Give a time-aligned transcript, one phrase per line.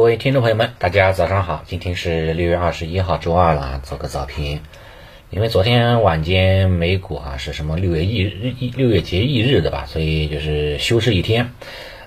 [0.00, 4.62] 各位听众朋友们，大家早上好，今天是六月二十一号，周二了，做个早评。
[5.28, 11.52] 因为昨天晚间美股啊是什么六月一日、六月节翌日的吧，所以就是休市一天。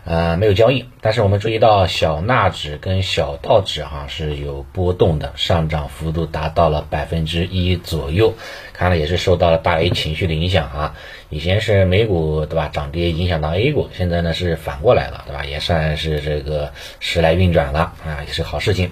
[0.05, 8.33] 呃，没有交易，但是我们注意到小纳指跟小道指哈是有波动的，上涨幅度达到了百分之一左右，
[8.73, 10.95] 看来也是受到了大 A 情绪的影响啊。
[11.33, 15.43] 以前是美股对吧涨跌影响到 A 股，现在呢是反过来了对吧？
[15.43, 18.91] 也算是这个时来运转了啊，也是好事情。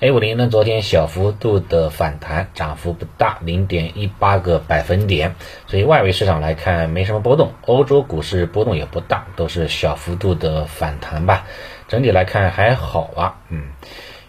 [0.00, 5.34] A 五零呢昨天小幅度的反弹，涨幅不大，零点一八个百分点，
[5.68, 10.66] 所以外围市场来看没什么波动，欧洲股市波动也不大，都是小幅度的。
[10.72, 11.46] 反弹吧，
[11.86, 13.66] 整体来看还好啊，嗯，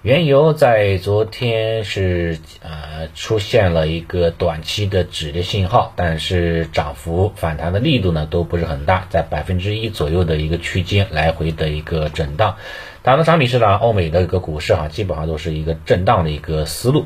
[0.04, 12.58] 原油在昨天是呃出现了一个短期的止跌信号，但是涨幅反弹的力度呢都不是很大，在百分之一左右的一个区间来回的一个震荡。
[13.02, 17.06] 当然，商品市场、欧美的一个股市哈，基本上都是一个震荡的一个思路。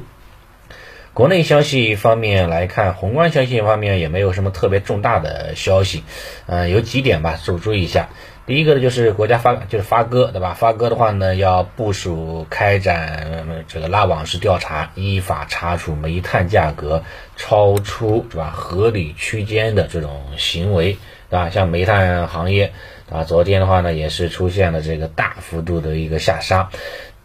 [1.13, 6.01] 国内消息方面来看，宏观消息方面也没有什么特别重大的消息，
[6.47, 8.09] 嗯，有几点吧，注注意一下。
[8.47, 10.53] 第一个呢，就是国家发就是发哥，对吧？
[10.53, 17.03] 发哥的话呢，要部署开展这个拉网式调查，依法查处煤炭价格
[17.35, 20.93] 超出是吧合理区间的这种行为，
[21.29, 21.49] 对吧？
[21.49, 22.71] 像煤炭行业
[23.11, 26.69] 啊，昨天的话呢，也是出现了这个大幅度的一个下杀。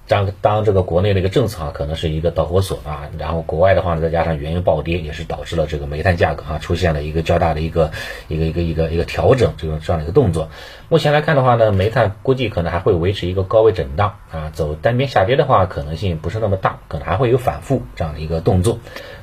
[0.09, 7.93] 当当这个国内的一个政策啊，可能是一个导火索啊，然后国外的话呢，再加上原油暴跌，也是导致了这个煤炭价格哈出现了一个较大的一个
[8.29, 10.51] 一个一个一个一个调整这种这样的一个动作。
[10.89, 18.81] 目前来看的话呢，煤炭估计可能还会维持一个高位震荡啊，走单边下跌的话可能性不是那么大，可能还会有反复这样的一个动作。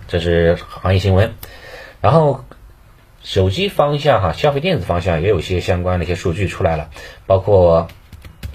[0.07, 1.33] 这是行业新闻。
[2.01, 2.45] 然后
[3.21, 6.89] 手机方向哈，消费电子方向也有些相关的一些数据出来了，
[7.27, 7.89] 包括。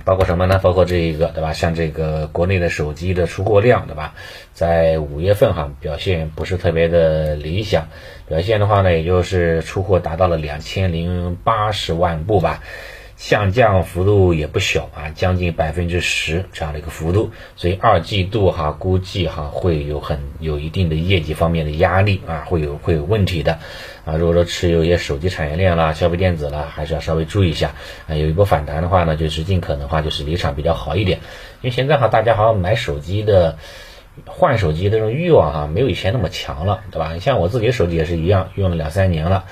[0.05, 0.61] 包括什么呢？
[0.63, 1.53] 包括这一个，对吧？
[1.53, 4.15] 像这个国内的手机的出货量，对吧？
[4.53, 7.89] 在五月份哈表现不是特别的理想，
[8.29, 12.63] 表现的话呢，也就是出货达到了两千零八十万部吧。
[13.17, 23.61] 下降幅度也不小啊，将近百分之十这样的一个幅度，所以二季度哈估计哈会有很有一定的业绩方面的压力啊，会有会有问题的
[24.05, 24.17] 啊。
[24.17, 27.75] 如果说持有一些手机产业链啦、消费电子啦，还是要稍微注意一下
[28.09, 28.17] 啊。
[28.17, 31.19] 有一波反弹的话呢，就是尽可能的话就是离场比较好一点，
[31.61, 33.59] 因为现在哈大家好像买手机的
[34.27, 37.13] 换手机的这种欲望哈没有以前那么强了，对吧？
[37.15, 39.45] 你像我自己的手机也是一样，用了两三年了。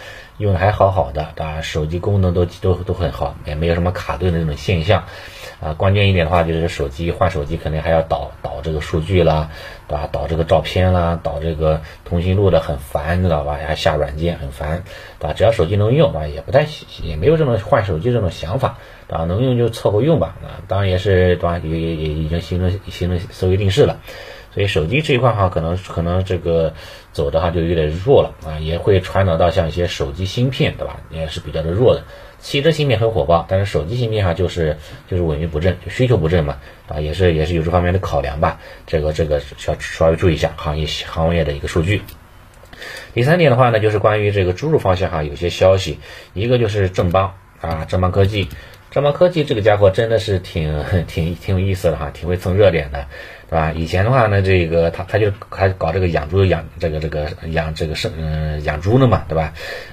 [0.42, 1.62] 用的还好好的，对吧？
[1.62, 5.04] 手机功能都都都很好，也没有什么卡顿的那种现象，
[5.60, 9.50] 啊，关键一点的话就是手机换手机肯定还要导导这个数据啦，
[9.88, 10.08] 对吧？
[10.12, 13.58] 导这个照片啦，导这个通讯录的很烦，知道吧？
[13.66, 14.82] 还下软件很烦，
[15.18, 15.32] 对吧？
[15.32, 16.66] 只要手机能用，啊，也不太
[17.02, 19.24] 也没有这种换手机这种想法，对吧？
[19.24, 21.58] 能用就凑合用吧，啊，当然也是对吧？
[21.62, 24.00] 也也也已经形成形成思维定势了。
[24.54, 26.74] 所以手机这一块哈，可能可能这个
[27.12, 31.00] 走的话就有点弱了啊，也会传导到像一些手机芯片，对吧？
[31.10, 32.04] 也是比较的弱的。
[32.38, 34.76] 汽车芯片很火爆，但是手机芯片哈就是
[35.08, 36.58] 就是萎靡不振，就需求不振嘛，
[36.88, 38.60] 啊，也是也是有这方面的考量吧。
[38.86, 42.02] 这个这个需要稍微注意一下行业行业的一个数据。
[43.14, 46.00] 第三点的话呢，就是关于这个猪肉方向哈，有些消息，
[46.34, 48.48] 一个就是正邦啊，正邦科技。
[48.90, 53.06] 正邦科技这个家伙真的是挺挺挺有意思的哈，挺会蹭热点的，
[53.52, 53.72] 对吧？
[53.76, 59.52] 以前的话呢，这个他他就还搞这个养猪养这个这个养这个生嗯养猪的嘛，对吧？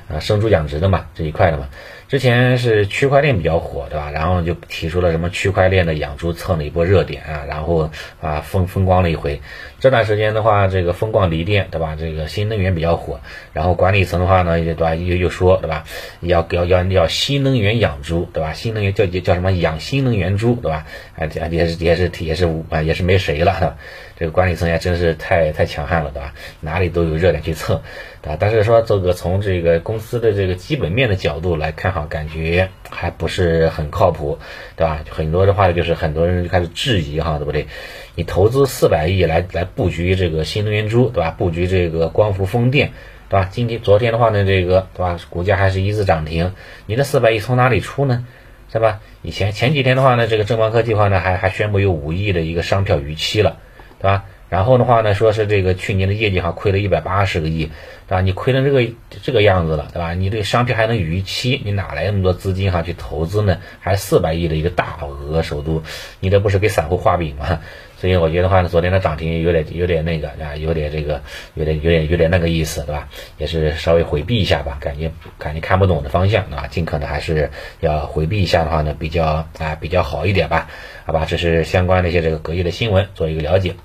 [0.09, 1.69] 啊，生猪养殖的嘛这一块的嘛。
[2.07, 4.09] 之前是区块链比较火，对吧？
[4.11, 9.41] 然后就提出了什么区块链的养猪蹭了一波热点啊，然后啊风风光了一回。
[9.79, 11.95] 这段时间的话，这个风光锂电，对吧？
[11.99, 13.19] 这个新能源比较火，
[13.53, 14.95] 然后管理层的话呢，对吧？
[14.95, 15.83] 又又说，对吧？
[16.21, 18.53] 要要要要新能源养猪，对吧？
[18.53, 20.87] 新能源叫叫什么养新能源猪，对吧？
[21.15, 23.77] 啊，也是也是也是啊也是没谁了。
[24.19, 26.33] 这个管理层也真是太太强悍了，对吧？
[26.59, 27.81] 哪里都有热点去蹭，
[28.21, 28.37] 对吧？
[28.37, 34.37] 但是说这个从这个公司的这个基本面的角度来看，哈，感觉还不是很靠谱，
[34.75, 35.05] 对吧？
[35.09, 37.67] 很多的话就是很多人就开始质疑，哈，对不对？
[38.15, 41.31] 你投资四百亿来来布局这个新能源猪，对吧？
[41.31, 42.91] 布局这个光伏风电，
[43.29, 43.47] 对吧？
[43.49, 45.17] 今天昨天的话呢，这个对吧？
[45.29, 46.53] 股价还是一字涨停，
[46.87, 48.25] 你这四百亿从哪里出呢？
[48.69, 48.99] 是吧？
[49.21, 53.57] 以前前几天的话呢，这个正邦科技的话呢还还宣布有五亿的一个商票逾期了。
[53.99, 54.25] 对吧？
[54.49, 57.65] 然后的话呢，说是这个去年的业绩哈亏了一百八十个亿，
[58.07, 58.21] 对吧？
[58.21, 58.83] 你亏成这个
[59.21, 60.15] 这个样子了，对吧？
[60.15, 63.59] 你这商品还能逾期，你哪来那么多资金哈去投资呢？
[63.79, 65.83] 还四百亿的一个大额首都，
[66.19, 67.59] 你这不是给散户画饼吗？
[67.99, 71.21] 所以我觉得话呢，昨天的涨停有点有点那个啊，有点这个
[71.53, 73.09] 有点有点有点那个意思，对吧？
[73.37, 77.51] 也是稍微回避一下吧，感觉感觉看不懂的方向啊，尽可能还是
[77.81, 80.69] 要回避一下的话呢，比较啊比较好一点吧，
[81.05, 81.25] 好吧？
[81.27, 83.75] 这是相关的一些这个隔夜的新闻，做一个了解。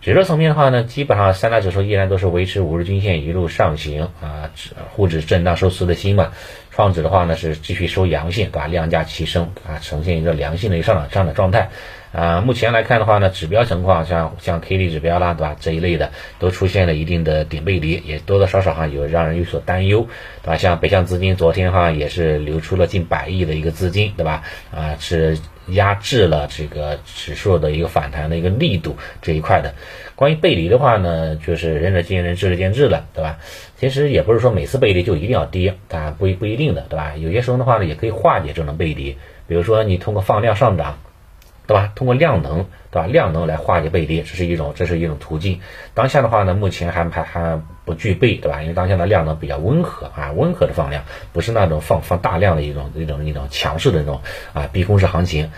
[0.00, 4.50] 指数层面的话呢，基本上三大指数依然都是维持五日均线一路上行啊，
[4.90, 6.32] 沪指震荡收四的新嘛，
[6.70, 8.66] 创指的话呢是继续收阳线，对吧？
[8.66, 11.70] 量价齐升啊，呈现一个良性的一个上涨上涨状态
[12.14, 12.40] 啊。
[12.40, 15.56] 目前来看的话呢，指标情况像像 K D 指标啦，对吧？
[15.60, 20.06] 这一类的都出现了一定的顶背离，也多多少少哈有让人有所担忧，
[20.42, 20.56] 对吧？
[20.56, 24.44] 像北向资金昨天哈也是流出了近百亿的一个资金，对吧？
[24.72, 25.36] 啊是。
[25.68, 29.72] 压制了这个指数的一个反弹的一个力度这一块的。
[30.14, 33.38] 关于背离的话呢，就是仁者见仁，智者见智了，对吧？
[33.78, 37.14] 其实也不是说每次背离就一定要跌，当然不不一定的，对吧？
[37.16, 39.16] 有些时候的话呢，也可以化解这种背离，
[39.48, 40.98] 比如说你通过放量上涨。
[41.66, 41.92] 对吧？
[41.94, 43.06] 通过量能，对吧？
[43.06, 45.60] 量能来化解背离，这是一种，这是一种途径。
[45.94, 48.62] 当下的话呢，目前还还还不具备，对吧？
[48.62, 54.20] 因为当下的量能比较温和啊，温和的放量，不是那种放放大量的一种一种一种强势的那种
[54.52, 55.50] 啊逼空式行情。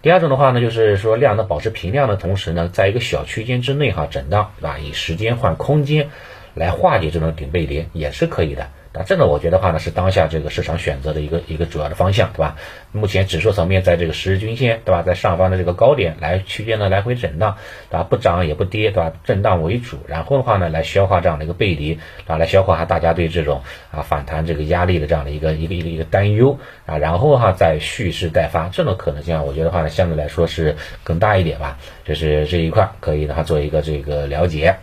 [0.00, 4.78] 第二种的话呢，就是说量能保持平量的同时呢，在一个小区间之内哈震荡，对吧？
[4.78, 6.10] 以时间换空间
[6.54, 8.68] 来化解这种顶背离也是可以的。
[8.92, 12.56] 那这个我觉得话呢，是当下这个市场选择的一个一个主要的方向，对吧？
[12.90, 15.02] 目前指数层面在这个十日均线，对吧？
[15.02, 17.58] 在上方的这个高点来区间呢来回震荡，
[17.90, 18.02] 对吧？
[18.04, 19.12] 不涨也不跌，对吧？
[19.24, 34.76] 震荡为主，然后的话呢来消化这样的一个背离，啊，来消化哈大家对这种啊反弹这个压力的这样的一个一个一个一个担忧啊，然后哈再蓄势待发，这种可能性啊我觉得话呢相对来说是更大一点吧，就是这一块可以的话做一个这个了解。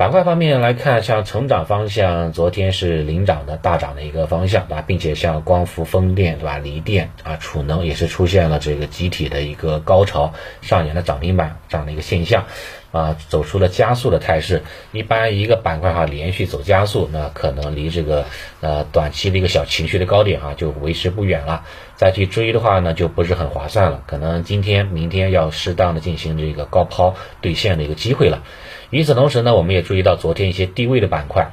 [0.00, 4.82] 板块方面来看，像成长方向，昨天是领涨的大涨的一个方向，对吧？
[4.86, 6.56] 并且像光伏、风电，对吧？
[6.56, 10.32] 锂电啊，储能也是出现了这个集体的一个高潮，
[10.62, 12.46] 上演了涨停板这样的一个现象，
[12.92, 14.62] 啊，走出了加速的态势。
[14.92, 18.26] 一般一个板块哈连续走加速，那可能离这个
[18.60, 21.64] 呃短期的一个小情绪的高点哈就为时不远了。
[21.96, 24.02] 再去追的话呢，就不是很划算了。
[24.06, 28.42] 可能今天、明天要适当的进行这个高抛兑现的一个机会了。
[28.88, 31.52] 与此同时呢，我们也注意到昨天一些低位的板块，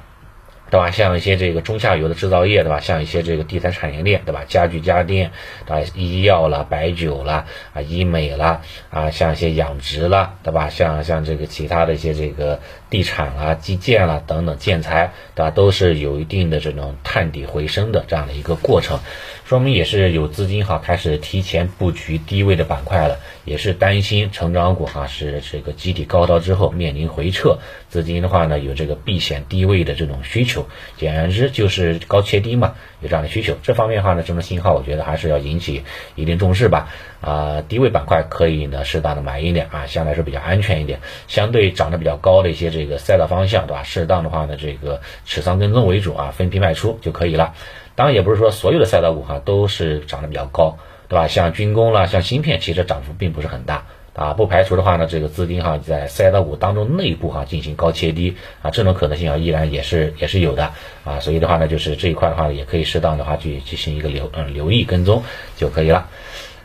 [0.69, 0.91] 对吧？
[0.91, 2.79] 像一些这个中下游的制造业，对吧？
[2.79, 4.43] 像一些这个地产产业链，对吧？
[4.47, 5.31] 家具家电，
[5.67, 10.69] 啊，医药了、白酒了、啊，医美了，啊，像一些养殖了，对吧？
[10.69, 12.59] 像像这个其他的一些这个
[12.89, 15.51] 地产啊、基建了等等建材，对吧？
[15.51, 18.99] 都是有一定的这种探底回升的这样的一个过程。
[19.47, 30.67] 说明也是有资金哈开始提前布局低位的板块了，也是担心成长股哈是这个集体高潮之后面临回撤，资金的话呢有这个避险低位的这种需求，
[30.97, 33.55] 简言之就是高切低嘛，有这样的需求。
[33.63, 35.83] 这方面的话呢，这种信号我觉得还是要引起
[36.15, 36.89] 一定重视吧。
[37.21, 40.99] 啊，低位板块可以呢适当的买一点啊，相对来说比较安全一点。
[41.29, 43.83] 相对涨得比较高的一些这个赛道方向，对吧？
[43.83, 47.53] 适当的话呢，这个持仓跟踪为主啊，分批卖出就可以了。
[47.97, 50.77] 当然也不是说所有的赛道股哈都是涨得比较高，
[51.07, 51.27] 对吧？
[51.27, 54.33] 像军工啦，像芯片，其实涨幅并不是很大啊。
[54.33, 60.73] 不排除的话呢，这个资金哈在赛道股当中内部哈进行高切低啊，这种可能性啊依然也是也是有的
[61.03, 61.19] 啊。
[61.19, 65.23] 所以的话呢，就是这一块的话也可以适当的话去进行一个留嗯留意跟踪
[65.55, 66.07] 就可以了。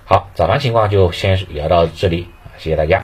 [0.04, 2.26] 好，早盘情况就先聊到这里，
[2.58, 3.00] 谢谢大家。